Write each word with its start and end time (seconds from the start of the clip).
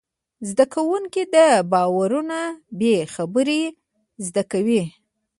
زدهکوونکي 0.49 1.23
دا 1.35 1.47
باورونه 1.71 2.39
بېخبري 2.79 3.61
زده 4.25 4.43
کوي. 4.51 4.83